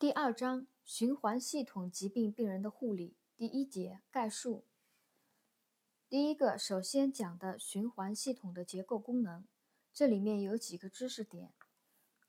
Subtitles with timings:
[0.00, 4.64] 第二章循环系统疾病病人的护理第一节概述。
[6.08, 9.44] 第一个，首先讲的循环系统的结构功能，
[9.92, 11.52] 这里面有几个知识点。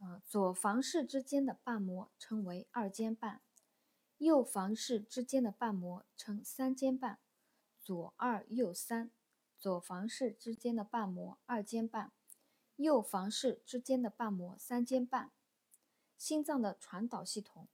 [0.02, 3.40] 呃，左房室之间的瓣膜称为二尖瓣，
[4.18, 7.20] 右房室之间的瓣膜称三尖瓣。
[7.80, 9.12] 左二右三，
[9.58, 12.12] 左房室之间的瓣膜二尖瓣，
[12.76, 15.32] 右房室之间的瓣膜三尖瓣。
[16.22, 17.68] 心脏的传导系统，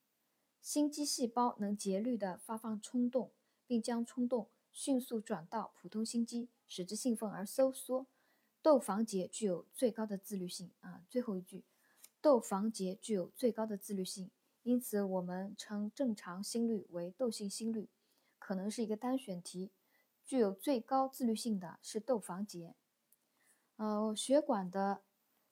[0.61, 3.33] 心肌细胞能节律地发放冲动，
[3.65, 8.07] 并将冲动迅速转到普通心肌，使之兴奋而收缩。
[8.61, 11.04] 窦房结具有最高的自律性啊。
[11.10, 11.65] 最后一句，
[12.21, 14.32] 窦房结具有最高的自律性，
[14.64, 17.89] 因此我们称正常心率为窦性心率，
[18.39, 19.74] 可能是一个单选题。
[20.24, 22.75] 具有最高自律性的是窦房结。
[23.75, 25.02] 呃，血管的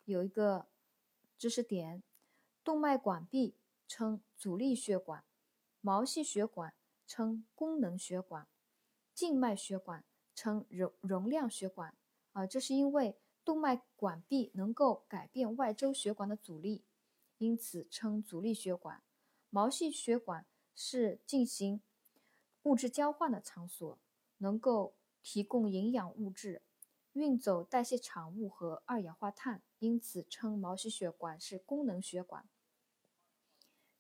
[0.06, 0.68] 有一个
[1.38, 2.02] 知识点。
[2.66, 3.56] 动脉管壁
[3.88, 5.24] 称阻力血管，
[5.82, 6.74] 毛细血管
[7.06, 8.48] 称功能血管，
[9.14, 11.96] 静脉血管称容容量血管。
[12.34, 16.84] 啊，这是因为动脉管壁能够改变外周血管的阻力，
[17.38, 19.04] 因此称阻力血管。
[19.52, 21.80] 毛细血管是进行
[22.64, 24.00] 物质交换的场所，
[24.40, 26.64] 能够提供营养物质，
[27.14, 32.50] 运走代谢产物和二氧化碳，因此称毛细血管是功能血管。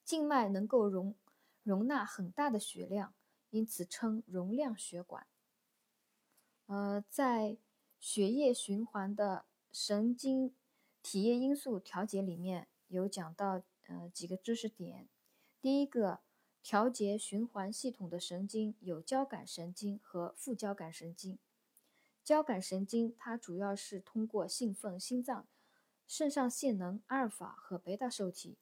[0.06, 1.16] 静脉能够容
[1.64, 3.16] 容纳很大的血量，
[3.50, 5.25] 因此称容量血管。
[6.67, 7.58] 呃，在
[8.00, 10.53] 血液循环的神经
[11.02, 15.09] 体液因素调节里面有讲到呃几个知识点。
[15.59, 16.22] 第一个，
[16.62, 21.40] 调节循环系统的神经有交感神经和副交感神经。
[22.23, 25.47] 交感神经它主要是通过兴奋心脏
[26.08, 28.58] 肾上腺能阿尔法和贝塔受体。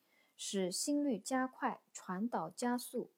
[0.45, 3.13] 使心率加快，传导加速，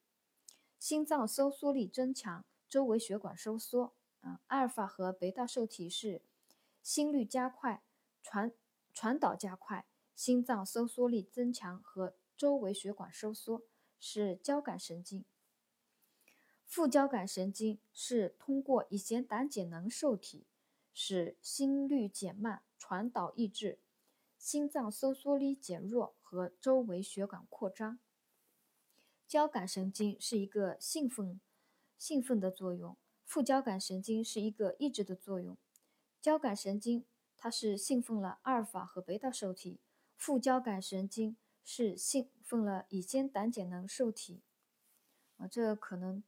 [0.78, 3.96] 心脏收缩力增强，周围血管收缩。
[4.22, 6.22] 啊，阿尔法和贝塔受体是
[6.84, 7.82] 心率加快，
[8.22, 8.54] 传
[8.94, 13.64] 传导加快，心脏收缩力增强和周围血管收缩，
[14.00, 15.26] 是交感神经。
[16.64, 20.46] 副交感神经是通过乙酰胆碱能受体，
[20.94, 23.80] 使心率减慢，传导抑制。
[24.38, 28.00] 心脏收缩力减弱和周围血管扩张。
[29.28, 31.40] 交感神经是一个兴奋、
[32.00, 35.56] 兴奋的作用，副交感神经是一个抑制的作用。
[36.20, 37.06] 交感神经
[37.38, 39.80] 它是兴奋了阿尔法和贝塔受体，
[40.18, 44.42] 副交感神经是兴奋了乙酰胆碱能受体。
[45.38, 46.24] 啊，这可能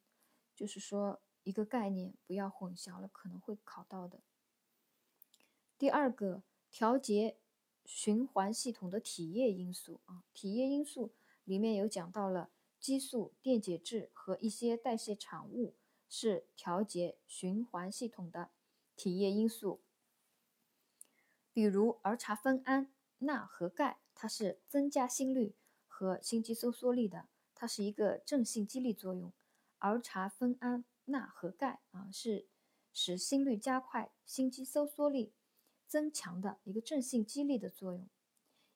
[0.55, 4.21] 就是说一个概念，不要混淆了，可能会考到的。
[5.77, 7.39] 第二个调节。
[7.87, 11.13] 循环系统的体液因素啊，体液因素
[11.45, 15.73] 里面有讲到了激素、电解质和一些代谢产物
[16.09, 18.51] 是调节循环系统的
[18.97, 19.79] 体液因素。
[21.53, 25.55] 比如儿茶酚胺、钠和钙，它是增加心率
[25.87, 29.31] 和心肌收缩力的，它是一个正性激励作用。
[29.79, 32.47] 儿茶酚胺、钠和钙啊，是
[32.91, 35.33] 使心率加快、心肌收缩力。
[35.87, 38.07] 增强的一个正性激励的作用。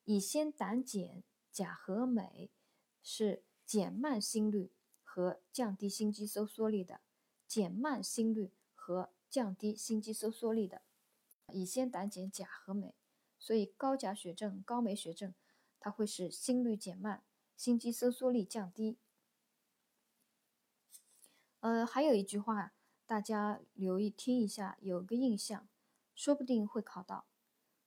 [0.04, 2.50] 乙酰胆碱、钾和镁
[3.02, 7.00] 是减慢心率和降低心肌收缩力的，
[7.46, 10.82] 减慢心率和降低心肌收缩力的。
[11.52, 12.94] 乙酰胆碱、钾和镁，
[13.38, 15.34] 所以高钾血症、高镁血症，
[15.78, 17.22] 它会使心率减慢，
[17.56, 18.98] 心肌收缩力降低。
[21.60, 22.72] 呃，还有一句话，
[23.06, 25.68] 大家留意听一下，有个印象。
[26.14, 27.26] 说不定会考到，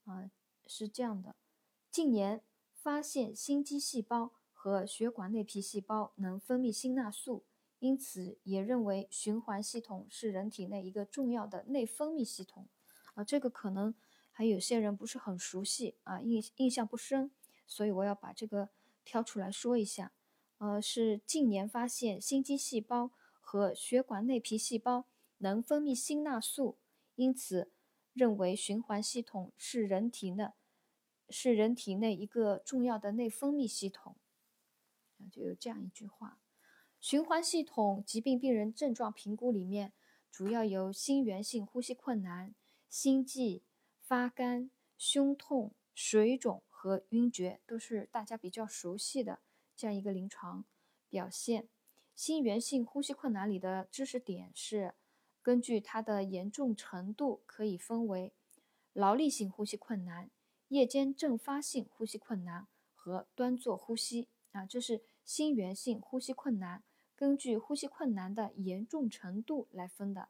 [0.06, 0.30] 啊，
[0.66, 1.36] 是这样的。
[1.92, 2.44] 近年
[2.74, 7.46] 发现心肌细胞和血管内皮细胞能分泌辛钠素，
[7.80, 12.68] 因此也认为循环系统是人体内一个重要的内分泌系统。
[13.14, 13.96] 啊，这个可能
[14.32, 17.32] 还有些人不是很熟悉啊，印印象不深，
[17.66, 18.70] 所以我要把这个
[19.06, 20.12] 挑出来说一下。
[20.58, 25.06] 呃，是近年发现心肌细胞和血管内皮细胞
[25.38, 26.78] 能分泌辛钠素，
[27.16, 27.72] 因此。
[28.16, 30.48] 认为循环系统是人体内
[31.30, 34.16] 是人体内一个重要的内分泌系统，
[35.30, 36.40] 就有这样一句话。
[37.02, 39.92] 循环系统疾病病人症状评估里面，
[40.32, 42.56] 主要有心源性呼吸困难、
[42.90, 43.64] 心悸、
[44.00, 49.42] 发干、胸痛、水肿和晕厥，都是大家比较熟悉的
[49.76, 50.64] 这样一个临床
[51.10, 51.68] 表现。
[52.16, 54.96] 心源性呼吸困难里的知识点是。
[55.46, 58.34] 根据它的严重程度，可以分为
[58.94, 60.32] 劳力性呼吸困难、
[60.70, 62.66] 夜间阵发性呼吸困难
[62.96, 66.84] 和端坐呼吸啊，这是心源性呼吸困难，
[67.16, 70.30] 根据呼吸困难的严重程度来分的。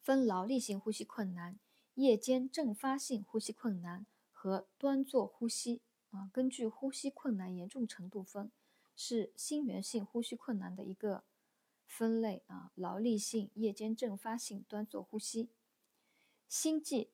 [0.00, 1.58] 分劳力性呼吸困难、
[1.94, 5.82] 夜间阵发性呼吸困难和端坐呼吸
[6.12, 8.52] 啊，根据呼吸困难严重程度分，
[8.94, 11.24] 是心源性呼吸困难的一个
[11.86, 12.72] 分类啊。
[12.74, 15.50] 劳力性、夜间阵发性端坐呼吸。
[16.48, 17.10] 心悸，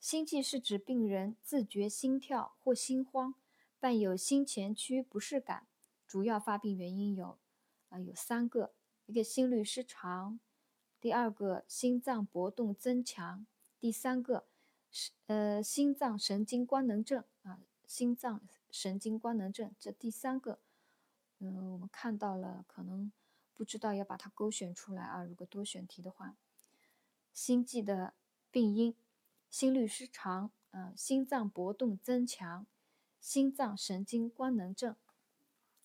[0.00, 3.34] 心悸是指病人自觉心跳或心慌，
[3.78, 5.66] 伴有心前区不适感，
[6.06, 7.38] 主要发病原因有
[7.90, 8.72] 啊有三个，
[9.06, 10.40] 一个心律失常。
[11.00, 13.44] 第二个心脏搏动增强，
[13.80, 14.46] 第三个
[14.90, 18.40] 是呃心脏神经官能症啊，心脏
[18.70, 20.60] 神经官能症这第三个，
[21.40, 23.10] 嗯，我们看到了，可能
[23.54, 25.22] 不知道要把它勾选出来啊。
[25.22, 26.36] 如果多选题的话，
[27.32, 28.14] 心悸的
[28.50, 28.94] 病因，
[29.50, 32.66] 心律失常啊，心脏搏动增强，
[33.20, 34.96] 心脏神经官能症，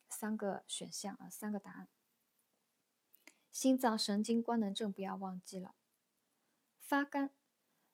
[0.09, 1.87] 三个选项啊，三个答案。
[3.51, 5.73] 心脏神经官能症不要忘记了。
[6.79, 7.31] 发干，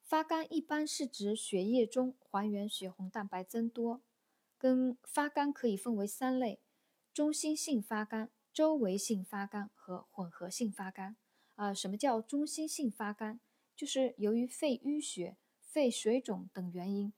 [0.01, 4.01] 发干一般是指血液中还原血红蛋白增多。
[4.57, 6.61] 跟发干可以分为三类：
[7.13, 11.15] 中心性发干、周围性发干和混合性发干。
[11.55, 13.39] 啊，什么叫中心性发干？
[13.75, 17.11] 就是由于肺淤血、肺水肿等原因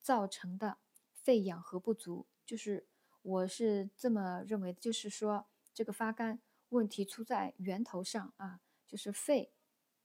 [0.00, 0.78] 造成的
[1.12, 2.26] 肺氧合不足。
[2.46, 2.86] 就是
[3.22, 6.40] 我是这么认为的，就是说这个发干。
[6.70, 9.50] 问题出在源头上啊，就是肺，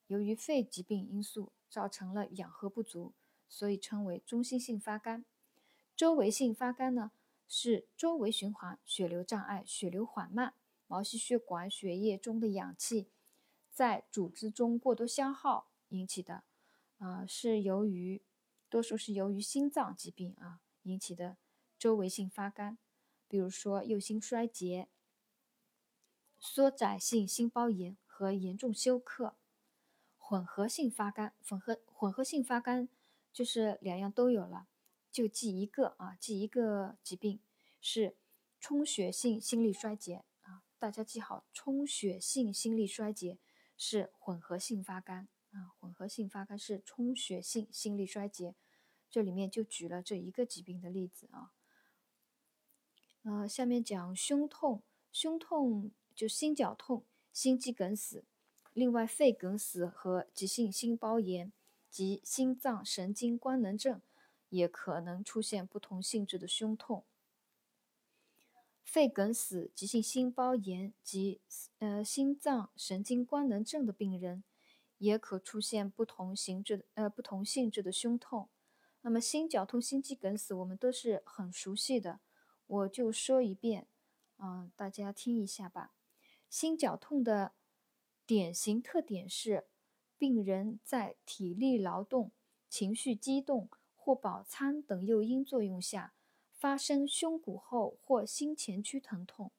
[0.08, 3.14] 由于肺疾病因素造成了氧合不足，
[3.50, 5.26] 所以称为中心性发干。
[5.94, 7.12] 周围性发干呢，
[7.50, 10.54] 是周围循环血流障碍，血流缓慢，
[10.94, 13.10] 毛细血管血液中的氧气
[13.72, 16.44] 在组织中过多消耗引起的，
[17.00, 18.22] 啊，是由于
[18.70, 21.38] 多数是由于心脏疾病啊引起的
[21.80, 22.78] 周围性发干，
[23.28, 24.88] 比如说右心衰竭。
[26.38, 29.36] 缩窄性心包炎和严重休克，
[30.20, 32.88] 混合性发干，混合混合性发干
[33.32, 34.68] 就是两样都有了，
[35.12, 37.40] 就记一个啊，记一个疾病
[37.82, 38.16] 是
[38.60, 40.24] 充血性心力衰竭，
[40.84, 43.40] 大家记好，充血性心力衰竭
[43.78, 48.54] 是混合性发干啊，混合性发干是充血性心力衰竭，
[49.10, 51.54] 这里面就举了这一个疾病的例子啊，
[53.24, 54.84] 呃，下面讲胸痛，
[55.14, 55.92] 胸痛。
[56.14, 58.26] 就心绞痛、心肌梗死，
[58.74, 61.54] 另外肺梗死和急性心包炎
[61.90, 64.02] 及心脏神经官能症
[64.50, 67.06] 也可能出现不同性质的胸痛。
[68.84, 71.42] 肺梗死、急性心包炎及
[71.80, 74.44] 呃心脏神经官能症的病人，
[74.98, 78.50] 也可出现不同形质呃不同性质的胸痛。
[79.02, 82.22] 那么心绞痛、心肌梗死我们都是很熟悉的，
[82.68, 83.88] 我就说一遍，
[84.38, 85.94] 啊，大家听一下吧。
[86.50, 87.54] 心绞痛的
[88.26, 89.68] 典型特点是，
[90.18, 92.32] 病人在体力劳动、
[92.70, 96.14] 情绪激动或饱餐等诱因作用下，
[96.64, 99.52] 发生胸骨后或心前区疼痛，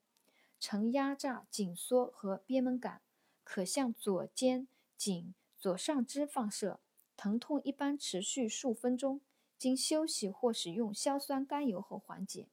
[0.59, 3.03] 呈压榨、紧缩和憋闷感，
[3.43, 4.67] 可向左肩、
[4.97, 6.79] 颈、左上肢放射，
[7.15, 9.21] 疼痛一般持续数分钟，
[9.55, 12.47] 经休息或使用硝酸甘油后缓解。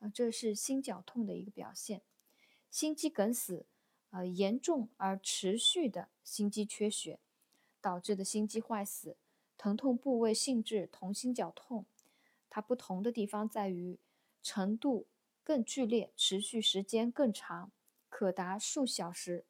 [0.00, 2.02] 啊，这是心绞痛的一个表现。
[2.72, 3.66] 心肌梗死。
[4.10, 7.20] 呃，严重而持续的心肌缺血
[7.80, 9.16] 导致的心肌坏死，
[9.56, 11.86] 疼痛部位性质同心绞痛，
[12.54, 13.98] 它不同的地方在于
[14.42, 15.06] 程度
[15.42, 17.72] 更剧烈，持续时间更长，
[18.10, 19.46] 可达数小时。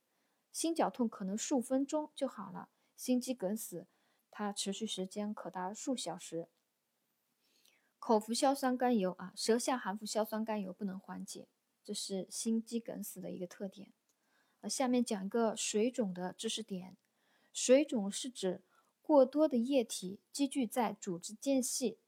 [0.52, 3.88] 心绞痛可能数分钟就好了，心肌梗死
[4.30, 6.46] 它持续时间可达数小时。
[7.98, 11.48] 口服硝酸甘油啊，舌下含服硝酸甘油不能缓解，
[11.82, 13.92] 这是心肌梗死的一个特点。
[14.70, 16.96] 下面讲一个水肿的知识点。
[17.52, 18.62] 水肿是指
[19.00, 21.98] 过多的液体积聚在组织间隙。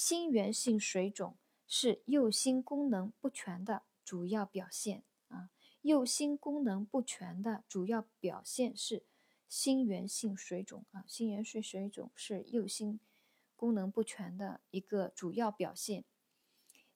[0.00, 1.36] 心源性水肿
[1.66, 5.50] 是右心功能不全的主要表现啊。
[5.82, 9.02] 右心功能不全的主要表现是
[9.48, 11.02] 心源性水肿啊。
[11.08, 13.00] 心源性水肿是右心
[13.56, 16.04] 功能不全的一个主要表现。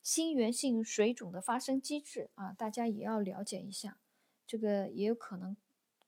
[0.00, 3.98] 心源性水肿的发生机制啊，大家也要了解一下。
[4.46, 5.56] 这个也有可能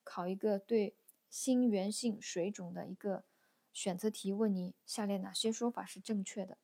[0.05, 0.95] 考一个对
[1.29, 3.25] 心源性水肿的一个
[3.73, 6.57] 选择题，问你下列哪些说法是正确的？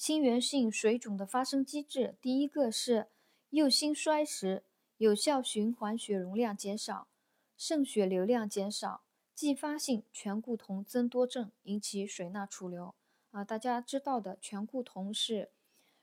[0.00, 3.08] 心源性水肿的发生机制，第一个是
[3.50, 4.64] 右心衰时，
[4.96, 7.06] 有效循环血容量减少，
[7.54, 9.02] 肾血流量减少，
[9.34, 12.94] 继发性醛固酮增多症引起水钠储留。
[13.32, 15.50] 啊，大家知道的醛固酮是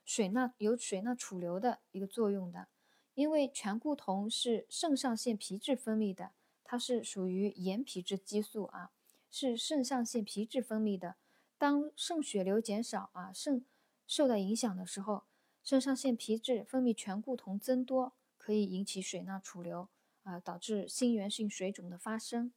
[0.04, 2.68] 水钠有水钠储留的一个作用的。
[3.14, 6.30] 因为醛固酮是肾上腺皮质分泌的，
[6.62, 8.92] 它是属于盐皮质激素啊，
[9.28, 11.16] 是肾上腺皮质分泌的。
[11.58, 13.64] 当肾血流减少啊，肾
[14.08, 15.22] 受到影响的时候，
[15.62, 19.88] 肾上腺皮质分泌醛固酮增多，可以引起水钠储留
[20.24, 22.50] 啊，导致心源性水肿的发生。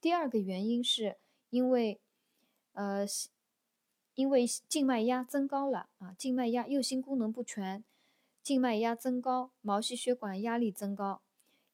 [0.00, 1.16] 第二个原因是
[1.48, 1.98] 因为，
[2.74, 3.06] 呃，
[4.14, 7.82] 因为静脉压增高了啊，静脉压右心功能不全。
[8.42, 11.22] 静脉压增高，毛细血管压力增高，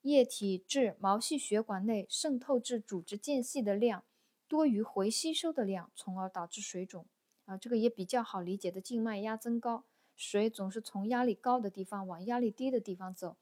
[0.02, 4.04] 液体至毛细血管内渗透至组织间隙的量
[4.46, 7.04] 多于回吸收的量，从而导致水肿。
[7.50, 13.36] 啊，这个也比较好理解的，静脉压增高，水总是从压力高的地方往压力低的地方走，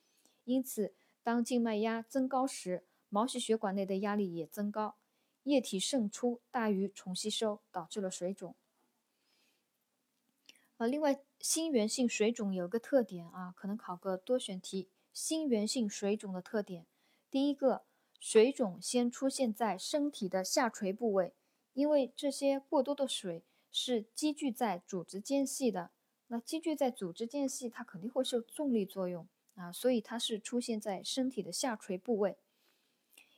[0.44, 4.96] 因此当静脉压增高时，毛细血管内的压力也增高，
[5.42, 8.54] 液体渗出大于重吸收，导致了水肿。
[10.78, 14.88] 呃，另外，心源性水肿有个特点啊，可能考个多选题。
[15.12, 16.86] 心源性水肿的特点，
[17.28, 17.82] 第一个，
[18.20, 21.34] 水肿先出现在身体的下垂部位，
[21.72, 25.90] 因为这些过多的水是积聚在组织间隙的，
[26.28, 32.36] 那积聚在组织间隙，它肯定会受重力作用啊，所以它是出现在身体的下垂部位。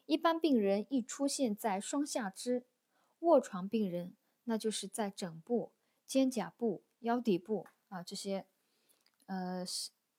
[0.07, 2.65] 一般病人易出现在双下肢，
[3.21, 5.73] 卧床病人那就是在枕部、
[6.07, 6.83] 肩胛部。
[7.01, 8.45] 腰底部啊，这些，
[9.25, 9.65] 呃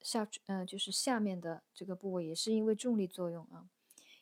[0.02, 3.70] 下呃就是下面的这个部位也是因为重力作用啊。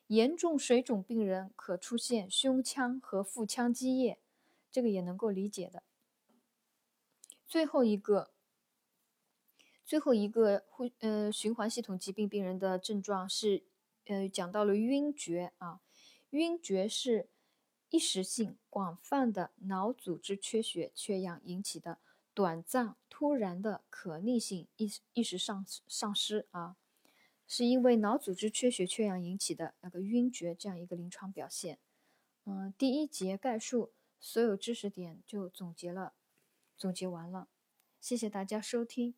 [0.07, 4.19] 严重水肿病人可出现胸腔和腹腔积液，
[4.71, 5.83] 这个也能够理解的。
[7.47, 8.31] 最后一个，
[9.85, 13.63] 最后一个呼呃循环系统疾病病人的症状是，
[14.05, 15.81] 呃讲到了晕厥啊，
[16.29, 17.29] 晕厥是
[17.89, 21.99] 一时性广泛的脑组织缺血缺氧引起的。
[22.35, 26.77] 短暂、突然的可逆性意意识丧丧失啊，
[27.45, 31.79] 是因为脑组织缺血缺氧引起的那个晕厥这样一个临床表现。
[32.45, 36.13] 嗯，第一节概述所有知识点就总结了，
[36.77, 37.47] 总结完了，
[37.99, 39.15] 谢谢大家收听。